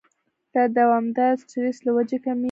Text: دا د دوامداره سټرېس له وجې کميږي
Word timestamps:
دا 0.53 0.63
د 0.67 0.71
دوامداره 0.77 1.39
سټرېس 1.41 1.77
له 1.85 1.91
وجې 1.97 2.17
کميږي 2.23 2.39